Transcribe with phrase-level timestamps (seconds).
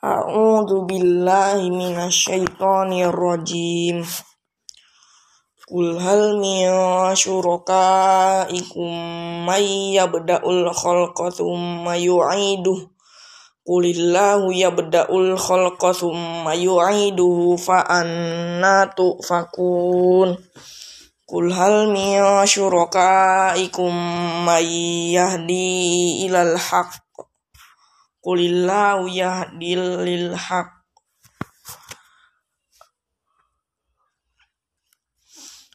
[0.00, 4.00] A'udzu billahi minasyaitonir rajim.
[5.68, 6.72] Qul hal min
[7.12, 8.88] syurakaikum
[9.44, 12.80] may yabda'ul khalqa tsumma yu'iduh
[13.60, 20.32] Qulillahu yabda'ul khalqa tsumma yu'iduhu fa anna tufakun.
[21.28, 23.92] Qul hal min syurakaikum
[24.48, 24.64] may
[25.12, 27.09] yahdi ilal haqq
[28.20, 30.80] Qulillahu yahdil lil haq.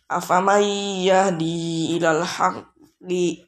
[0.05, 0.61] Afaman
[1.01, 3.41] yahdi ilal haqqi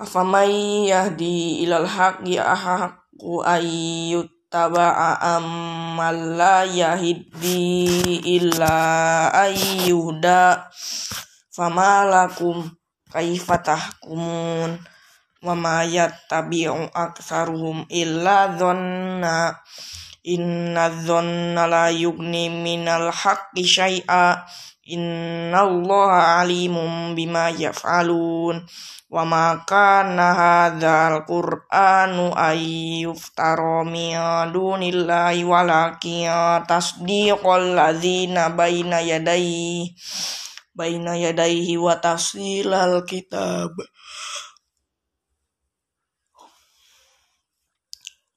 [0.00, 0.48] Afaman
[0.88, 10.72] yahdi ilal haqqi ahaqqu ayyuttaba'a amman la yahdi illa ayyuhda
[11.52, 12.64] Fama lakum
[13.12, 14.80] kaifa tahkumun
[15.40, 19.56] wa ma yattabi'u aktsaruhum illa dhanna.
[20.20, 24.44] Inna dhanna la yughni minal haqqi syai'a.
[24.84, 28.68] Innallaha alimun bima yaf'alun.
[29.10, 33.82] Wa ma kana hadzal qur'anu ay yuftara
[34.54, 36.30] dunillahi walakin
[36.68, 39.96] tasdiqal ladzina baina yadayhi.
[40.76, 43.74] Baina yadayhi wa tafsilal kitab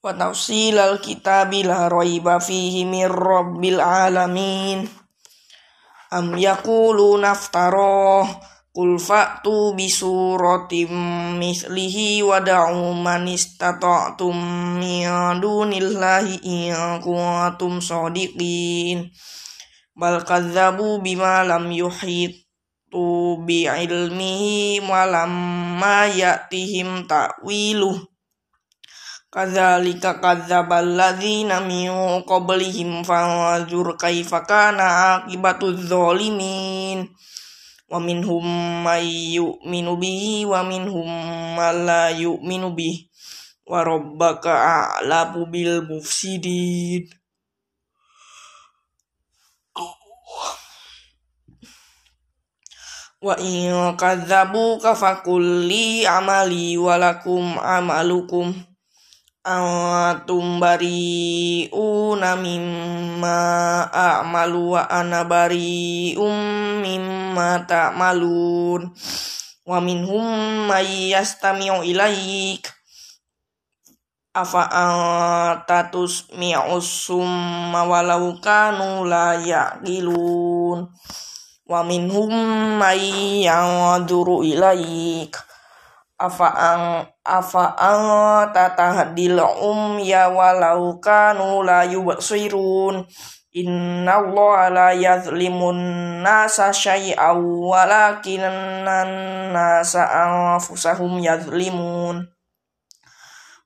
[0.04, 4.84] wa tafsilal kitabi la raiba fihi min rabbil alamin
[6.12, 8.28] am yaqulu naftara
[8.74, 10.90] Qul fa'tu bi suratim
[11.38, 14.34] mislihi wa da'u man istata'tum
[14.82, 15.06] min
[15.38, 16.74] dunillahi in
[17.06, 19.14] kuntum shadiqin
[19.94, 23.06] bal kadzabu bima lam yuhitu
[23.46, 28.13] bi ilmihi wa lamma ya'tihim ta'wiluh
[29.34, 31.90] Kadzalika kadzdzabal ladzina min
[32.22, 34.86] qablihim fanzur kaifa kana
[35.18, 37.10] aqibatudz zalimin
[37.90, 38.46] wa minhum
[38.86, 41.10] may yu'minu bihi wa minhum
[41.58, 43.10] man la yu'minu bihi.
[43.66, 44.54] Wa rabbaka
[45.02, 47.10] a'lamu bil mufsidin.
[53.18, 58.73] Wa in kadzabuka faqul li amali wa lakum amalukum
[59.44, 63.40] antum bari'una mimma
[63.92, 66.36] a'malu wa ana bari'um
[66.80, 68.88] mimma ta'malun.
[69.68, 72.72] Wa minhum may yastami'u ilaik.
[74.34, 80.88] Afa anta tusmi'us summa walau kanu la yaqilun.
[81.68, 82.32] Wa minhum
[82.80, 85.53] may yanzuru ilaik
[86.24, 86.84] afa ang
[87.20, 88.06] afa ang
[88.56, 93.04] tatahdil umya walau kanu la yubsirun.
[93.54, 95.78] Inna allaha la yazlimun
[96.26, 98.82] nasa syai'aw walakinan
[99.54, 102.34] nasa anfusahum yazlimun.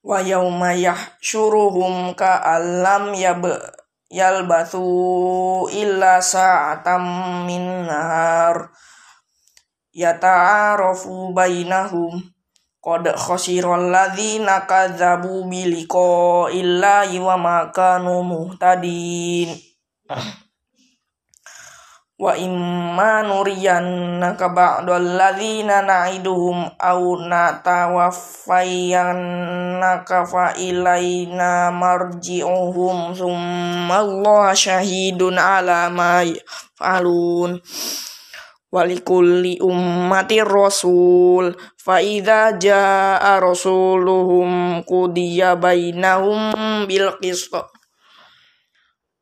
[0.03, 3.47] Wa yawma yahsyuruhum ka'allam yab
[4.11, 7.03] yalbathu illa sa'atam
[7.47, 8.71] min nahar
[11.35, 12.36] bainahum
[12.87, 19.51] Qad khasiral ladzina kadzabu bi liqa'illahi wa ma kanu muhtadin.
[22.15, 35.91] Wa imma nuriyannaka ba'dal ladzina na'iduhum aw natawaffayannaka fa ilaina marji'uhum summa Allah syahidun ala
[35.91, 37.59] ma yaf'alun
[38.71, 46.51] walikulli ummati rasul fa idza jaa rasuluhum qudiya bainahum
[46.83, 47.55] bil qist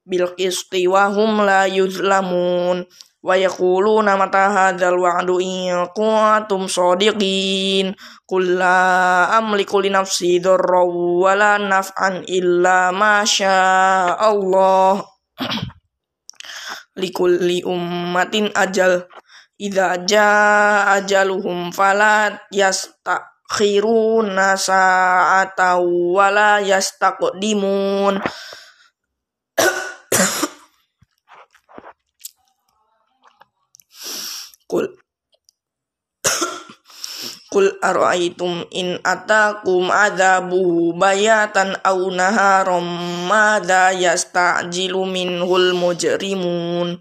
[0.06, 2.86] bil qisti wa hum la yuzlamun
[3.26, 7.98] wa yaquluna mata hadzal wa'du in kuntum shadiqin
[8.30, 15.02] qul la amliku li nafsi dharra wa la naf'an illa ma syaa Allah.
[17.02, 19.10] Likulli ummatin ajal
[19.56, 28.20] idza jaa ajaluhum fala yastakhiruna sa'ata wa la yastaqdimun.
[34.72, 34.92] Qul
[37.56, 42.84] Qul ara'aytum in atakum adzabuhu bayatan aw naharam
[43.32, 47.00] madza yasta'jilu minhul mujrimun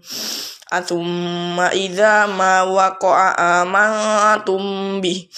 [0.65, 5.29] Athumma idza ma waqa'a amantum bih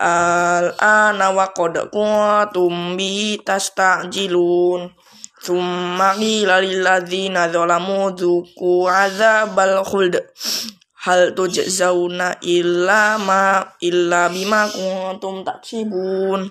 [0.00, 4.88] al-ana wa qad kuntum bi tastajilun.
[5.44, 10.16] Thumma qila ladzina zalamu dzuqu adzabal khuld.
[11.04, 16.48] Hal tujzauna illa ma illa bima kuntum taksibun.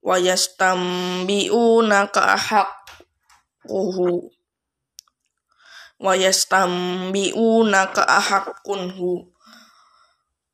[0.00, 4.32] Wa yastambiuna ka haqquhu
[6.00, 9.30] wa yastambiuna ka haqqunhu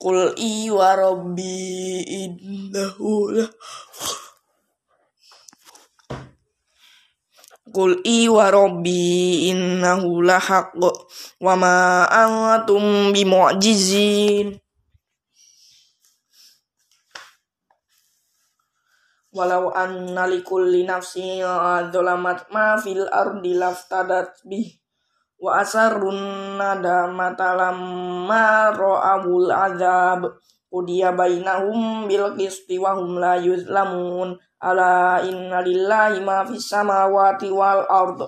[0.01, 3.45] qul i wa rabbi innahu
[7.71, 10.75] Qul i wa rabbi innahu lahaq
[11.39, 14.59] wa ma antum bimu'jizin.
[19.31, 21.47] Walau anna likulli nafsin
[21.95, 24.83] dzalamat ma fil ardi laftadat bih
[25.41, 30.29] wa asarrun nadamata lamma ra'awul azab.
[30.71, 34.37] Udiya bainahum bil qisti wa hum la yuzlamun.
[34.61, 38.21] Ala inna lillahi ma fis samawati wal ard.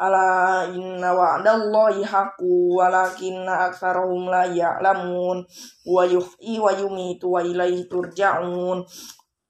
[0.00, 5.44] Ala inna wa'dallahi haqqu walakinna aktsarahum la ya'lamun.
[5.86, 8.82] Wa yuhyi wa yumitu wa ilaihi turja'un.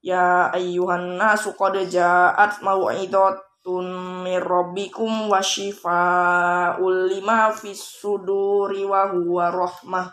[0.03, 9.51] Ya ayyuhan nasu qad ja'at mau'idatun mir rabbikum wa shifaa'ul lima fis suduri wa huwa
[9.51, 10.07] rahmah.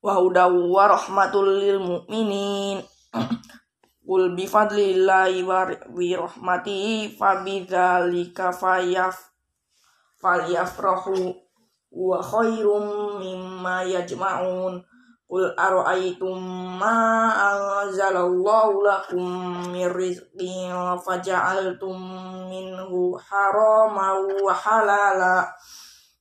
[0.00, 2.80] Wa hudaw wa rahmatul lil mu'minin.
[4.08, 9.20] Qul bi fadlillahi wa bi rahmatihi fa bidzalika fayaf
[10.16, 11.36] falyafrahu.
[11.92, 14.80] Wa khairum mimma yajma'un
[15.26, 16.38] Qul ara'aytum
[16.78, 17.34] ma
[17.82, 19.26] anzalallahu lakum
[19.74, 20.70] min rizqin
[21.02, 21.98] faja'altum
[22.46, 25.50] minhu harama wa halala.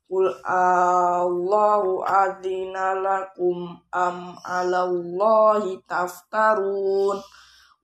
[0.10, 7.22] Qul Allahu adzina lakum am 'alallahi taftarun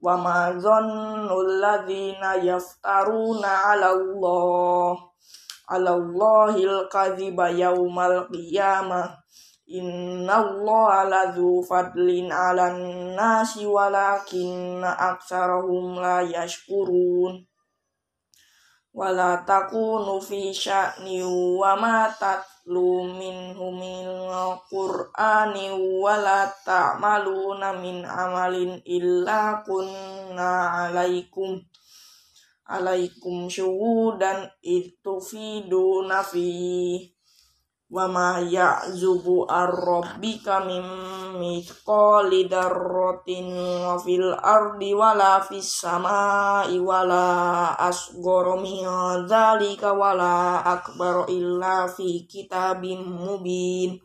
[0.01, 4.97] wa ma dhannul ladzina yaftaruna 'ala Allah.
[5.69, 9.21] 'ala Allahil kadhiba qiyamah
[9.79, 17.47] Innallaha ladzu fadlin 'alan nasi walakinna aktsarahum la yashkurun.
[18.91, 21.23] Wala takunu fi sya'ni
[21.55, 24.03] wa ma tatlu minhu min
[24.67, 25.71] qur'ani
[26.03, 30.51] wala ta'maluna min amalin illa kunna
[30.91, 31.63] alaikum
[32.71, 36.47] alaikum syuhudan itu fiduna fi
[37.91, 40.79] wa ma ya'zubu ar-rabbika min
[41.35, 43.51] mithqali darratin
[43.99, 48.87] fil ardi wala fis samai wala asghara min
[49.27, 53.99] dzalika wala akbar illa fi kitabim mubin.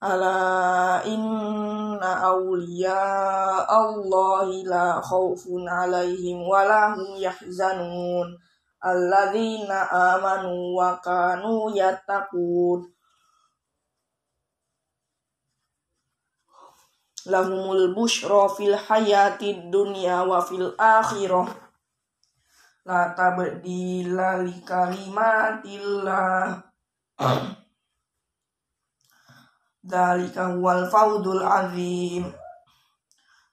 [0.00, 3.02] Ala inna awliya
[3.68, 8.47] Allahi la khawfun alaihim wala hum yahzanun
[8.80, 12.86] alladzina amanu wa kanu yattaqun.
[17.28, 21.50] Lahumul bushra fil hayati dunya wa fil akhirah.
[22.88, 26.56] La tabdila li kalimatillah.
[29.84, 32.24] Dalika huwal fawdul azim.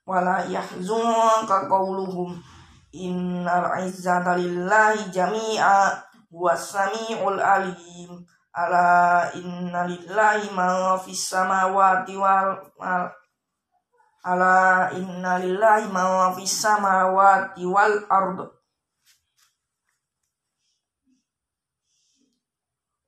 [0.05, 2.54] Wala yahzunka qawluhum
[2.95, 5.99] Innal izzata lillahi jami'a
[6.31, 8.23] huwas alim.
[8.55, 12.55] Ala inna lillahi ma fis samawati wal
[14.23, 18.47] ala inna lillahi ma fis samawati wal ard.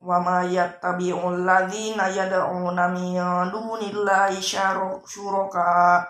[0.03, 3.15] Wa ma yattabi'u alladhina yad'una min
[3.48, 6.03] dunillahi syuraka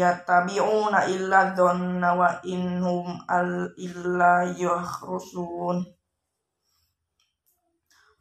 [0.00, 5.98] yattabi'una illa dhanna wa innhum al illa yakhrusun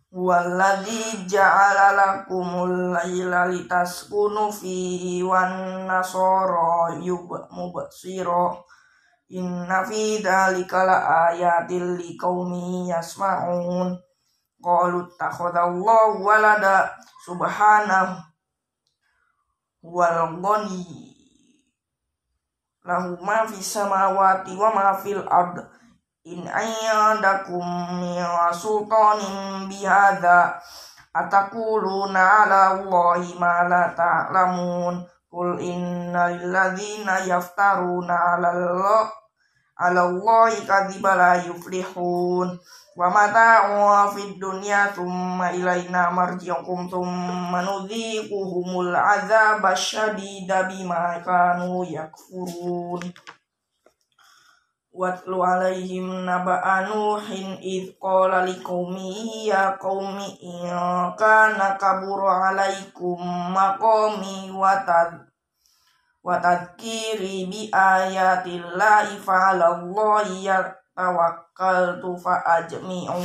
[0.07, 6.95] Walladzi ja'ala lakumul laila litaskunu fihi wan nasara
[7.51, 8.55] mubsira.
[9.35, 13.99] Inna fi dzalika laayatil liqaumi yasma'un.
[14.63, 16.87] Qalu takhadallahu walada
[17.27, 18.23] subhanahu.
[19.83, 21.16] Wal ghani
[22.87, 25.59] lahu ma fis samawati wa ma fil ard.
[26.23, 27.63] In ayyadakum
[27.99, 28.23] min
[28.55, 30.55] sultanin bihadza
[31.11, 35.03] atakuluna ala allahi ma la ta'lamun.
[35.27, 39.11] Qul innal ladzina yaftaruna ala allah
[39.77, 42.59] ala allahi kadhiba la yuflihun.
[42.97, 53.05] Wa mata'u fid dunya thumma ilaina marji'ukum thumma nudhiquhumul azab asyadida bima kanu yakfurun.
[54.97, 60.65] Watlu alaihim naba'a Nuhin id qala liqaumihi ya qaumi in
[61.13, 63.21] kana kabura alaikum
[63.53, 65.26] maqami wa tad
[66.27, 70.43] wa tadkiri bi ayatillahi fa'alallahi
[70.91, 73.15] tawakkaltu fa ajmi'u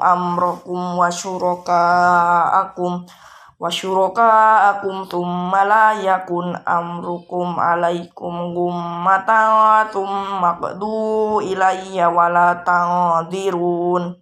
[0.00, 3.04] amrakum wa syuraka'akum
[3.60, 14.16] wa syuraka'akum thumma la yakun amrukum alaikum gummatan thumma qdu ilayya wa la ta'dirun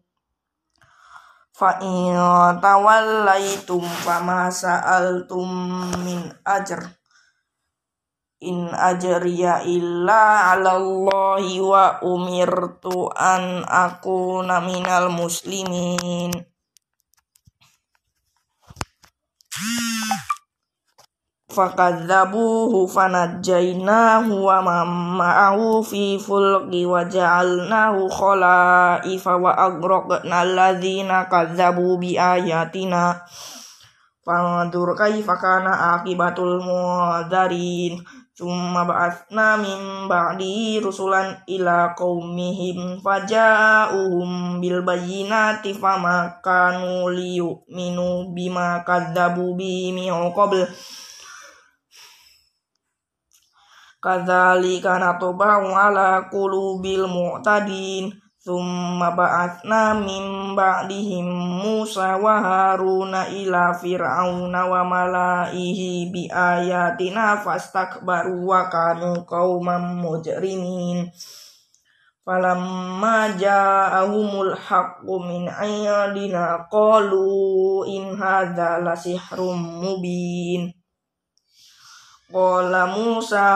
[1.54, 2.18] fa in
[2.59, 5.47] tawallaitum fama sa'altum
[6.02, 6.82] min ajr
[8.42, 16.34] in ajriya illa 'alallahi wa umirtu an aku naminal muslimin.
[21.52, 33.20] Fakadzabuhu fanajjainahu wa ma'ahu fi fulqi wa ja'alnahu khala'ifa wa agraqna alladzina kadzabu bi ayatina.
[34.25, 38.00] Fandur kaifa kana akibatul mudarin
[38.32, 49.52] Summa ba'athna min ba'di rusulan ila qaumihim faja'uhum bil bayyinati fama kanu liyu'minu bima kadzabu
[49.52, 50.64] bi min qabl.
[54.00, 61.30] Kadzalika natba'u ala qulubil mu'tadin Thumma ba'athna min ba'dihim
[61.62, 71.06] Musa wa Haruna ila Fir'auna wa malaihi bi ayatina fastakbaru wa kanu qauman mujrimin
[72.26, 80.70] Falamma ja'ahumul haqqu min ayadina qalu in hadza lasihrun mubin.
[82.26, 83.46] Qala Musa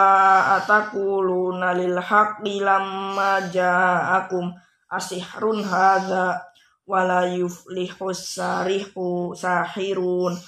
[0.62, 4.54] atakuluna lil haqqi lamma ja'akum
[4.90, 6.42] asihrun hadha
[6.86, 10.38] wala yuflihus sarihu sahirun.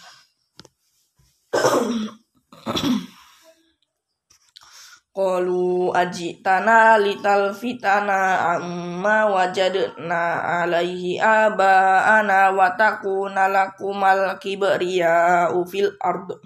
[5.10, 10.22] Qalu ajitana litalfitana amma wajadna
[10.62, 16.38] alaihi aba'ana wa takuna lakumal kibriya fil ard.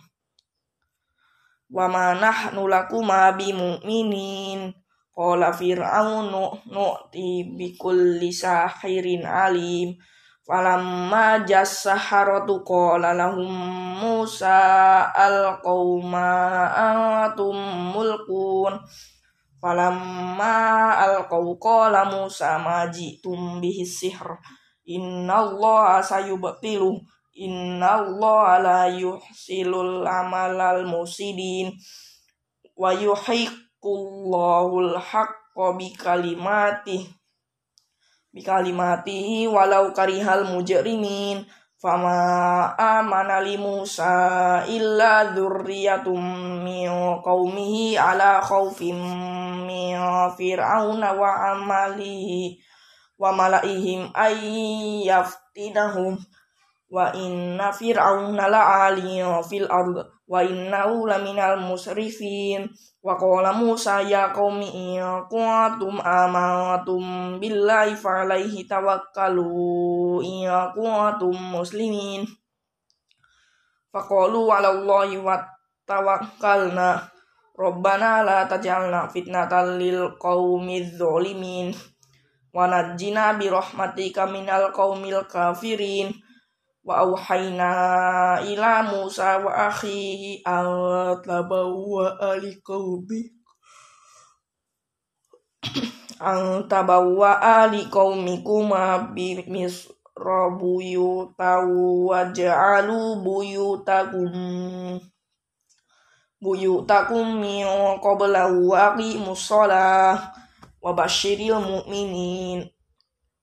[1.69, 4.73] Wa ma nahnu lakuma bimu'minin
[5.13, 9.93] Qala fir'aunu nu'ti bikulli sahirin alim.
[10.43, 13.53] Falamma jassaharatu qala lahum
[14.01, 16.29] Musa alqauma
[16.73, 17.55] antum
[17.93, 18.81] mulkun.
[19.61, 20.57] Falamma
[21.05, 24.27] alqaw qala Musa ma ji'tum bihi sihr.
[24.89, 27.05] Inna Allah sayubtilu.
[27.37, 31.73] Inna Allah la yuhsilul amalal musidin
[32.77, 37.03] Wa yuhiq Allahul haqqa bi kalimati
[38.33, 41.43] bi kalimatihi walau karihal mujrimin.
[41.83, 46.87] Fama amana li Musa illa dzurriyyatum min
[47.27, 48.95] qaumihi ala khaufin
[49.67, 49.99] min
[50.39, 52.63] fir'auna wa amalihi
[53.19, 54.39] wa malaihim ay
[55.11, 56.23] yaftinahum
[56.87, 62.71] wa inna fir'auna la'aliyan fil ard wa innahu laminal musrifin
[63.03, 67.03] Wa qala Musa ya qaumi in kuntum amantum
[67.43, 72.23] billahi fa alaihi tawakkalu in kuntum muslimin.
[73.91, 75.35] Faqalu ala Allahi wa
[75.83, 77.11] tawakkalna.
[77.59, 81.75] Rabbana la taj'alna fitnatan lil qaumiz zalimin.
[82.55, 86.15] Wa najjina bi rahmatika minal qaumil kafirin
[86.83, 87.71] wa auhayna
[88.43, 90.67] ila Musa wa akhihi an
[91.23, 93.31] tabawwa ali qaumi
[96.31, 104.33] an tabawwa ali qaumikuma bi misra buyuta wa ja'alu buyutakum.
[106.43, 107.39] Buyutakum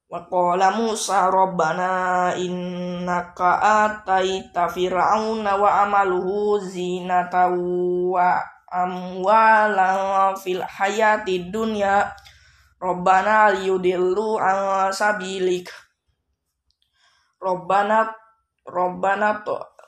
[0.09, 5.53] min qabla wa aqimus shalah wa basyiril mu'minin Wa qala Musa rabbana innaka ataita fir'auna
[5.53, 8.41] wa amaluhu zinata wa
[8.73, 12.09] amwala fil hayati dunya.
[12.81, 15.69] Rabbana liyudillu an sabilik.
[17.37, 18.09] Rabbana
[18.65, 19.45] Rabbana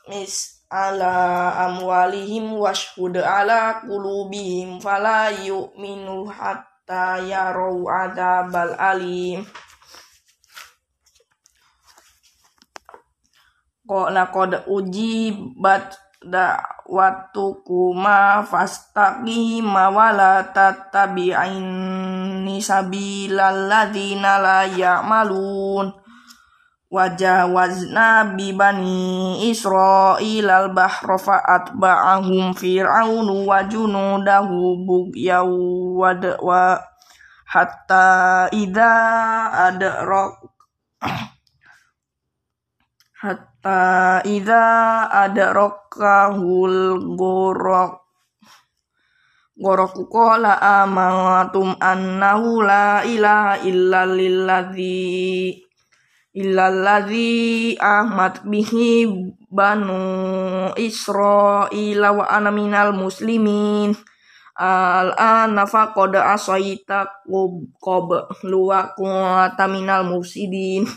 [0.09, 9.45] mis ala amwalihim washhud ala qulubihim fala yu'minu hatta yarau adabal alim
[14.11, 25.97] laqad ujibat da'watukuma fastaqima wala tattabi'ini sabilal ladzina la ya'malun.
[26.91, 35.47] Wajawazna bi bani israil al bahra fa'atba'ahum fir'aunu wa junudahu bugyaw
[36.43, 36.75] wa
[37.47, 38.91] hatta idza
[39.71, 40.35] adrak
[43.21, 44.65] hatta idza
[45.13, 48.01] adrakahul gorok.
[49.61, 55.53] Goroku kola amantum annahu la ilaha illa lilladzi
[56.33, 59.05] illalladzi ahmad bihi
[59.53, 63.93] banu israila wa ana minal muslimin.
[64.57, 67.21] Al-ana faqad asaita
[67.77, 70.89] qab luwa kunta minal mufsidin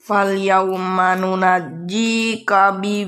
[0.00, 3.04] fal yauma nunajjika bi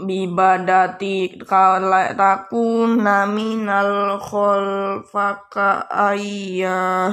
[0.00, 7.12] bibadati kala takuna minal khalfaka ayya.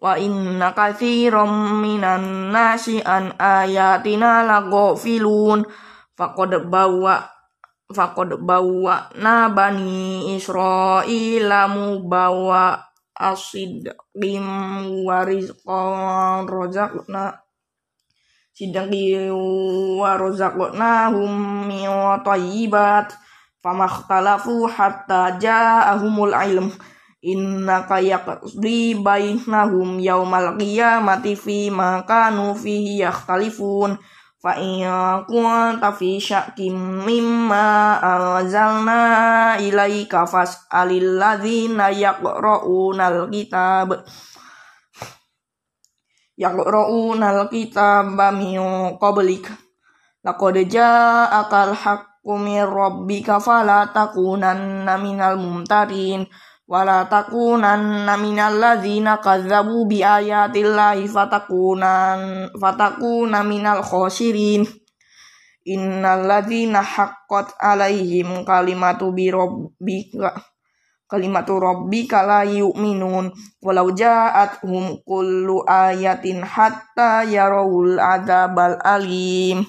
[0.00, 5.60] Wa inna katsiran minan nasi an ayatina laghafilun
[6.16, 7.28] faqad bawa
[7.92, 12.89] faqad bawa na bani israila mubawa
[13.20, 14.48] asid lim
[15.04, 17.36] warizqan rozakna
[18.56, 18.92] sidang
[20.00, 21.88] wa rozakna hum min
[22.24, 23.12] tayyibat.
[23.60, 26.72] Famakhtalafu hatta ja'ahumul ilm.
[27.20, 33.04] Innaka yaqdi bainahum yaumal qiyamati fi ma kanu fihi
[34.40, 34.88] fa in
[35.28, 44.00] kunta fi syakkim mimma anzalna ilaika fas'alil ladzina yaqra'una alkitab
[46.40, 49.44] yaqra'una alkitaba min qablik.
[50.24, 56.24] Laqad ja'akal haqqu min rabbika fala takunanna minal mumtarin
[56.70, 64.62] wala takunanna minal ladzina kazzabu bi ayatillahi fatakunan fatakuna minal khosirin
[65.66, 70.46] innal ladzina haqqat alaihim kalimatu bi rabbika
[71.10, 73.34] kalimatu rabbika la yu'minun.
[73.58, 79.66] Walau ja'atuhum kullu ayatin hatta yarawul adzabal alim